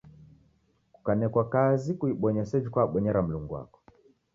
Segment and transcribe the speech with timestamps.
[0.93, 3.79] Kukanekwa kazi kuibonye seji kwabonyera Mlungu wako.